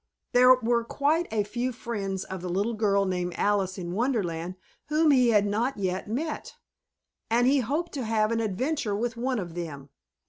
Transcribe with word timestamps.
There 0.33 0.55
were 0.55 0.83
quite 0.83 1.27
a 1.31 1.43
few 1.43 1.71
friends 1.71 2.23
of 2.23 2.41
the 2.41 2.49
little 2.49 2.73
girl 2.73 3.05
named 3.05 3.35
Alice 3.37 3.77
in 3.77 3.91
Wonderland 3.91 4.55
whom 4.87 5.11
he 5.11 5.29
had 5.29 5.45
not 5.45 5.77
yet 5.77 6.07
met, 6.07 6.55
and 7.29 7.45
he 7.45 7.59
hoped 7.59 7.91
to 7.91 8.03
have 8.05 8.31
an 8.31 8.39
adventure 8.39 8.95
with 8.95 9.15
one 9.15 9.37
of 9.37 9.53
them. 9.53 9.89